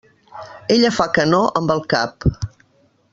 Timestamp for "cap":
1.95-2.27